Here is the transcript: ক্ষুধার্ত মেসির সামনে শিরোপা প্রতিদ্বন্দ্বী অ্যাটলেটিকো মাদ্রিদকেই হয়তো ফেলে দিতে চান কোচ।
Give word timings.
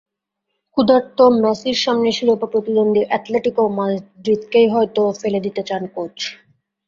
ক্ষুধার্ত 0.71 1.17
মেসির 1.41 1.77
সামনে 1.83 2.09
শিরোপা 2.17 2.47
প্রতিদ্বন্দ্বী 2.51 3.01
অ্যাটলেটিকো 3.07 3.63
মাদ্রিদকেই 3.77 4.67
হয়তো 4.69 5.01
ফেলে 5.19 5.39
দিতে 5.45 5.61
চান 5.69 5.83
কোচ। 5.95 6.15